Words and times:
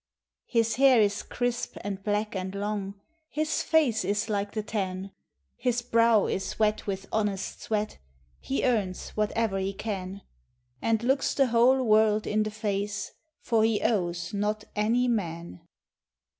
nis 0.51 0.77
hair 0.77 0.99
is 0.99 1.21
crisp 1.21 1.77
and 1.81 2.03
black 2.03 2.35
and 2.35 2.55
long; 2.55 2.95
nis 3.37 3.61
face 3.61 4.03
is 4.03 4.29
like 4.31 4.53
the 4.53 4.63
tan; 4.63 5.11
His 5.57 5.83
brow 5.83 6.25
is 6.25 6.57
wet 6.57 6.87
with 6.87 7.05
honest 7.11 7.61
sweat,— 7.61 7.99
He 8.49 8.65
earns 8.65 9.09
whate'er 9.09 9.59
he 9.59 9.73
can, 9.73 10.23
And 10.81 11.03
looks 11.03 11.35
the 11.35 11.49
whole 11.53 11.83
world 11.83 12.25
in 12.25 12.41
the 12.41 12.49
face, 12.49 13.11
For 13.41 13.63
he 13.63 13.83
owes 13.83 14.33
not 14.33 14.63
any 14.75 15.07
man. 15.07 15.61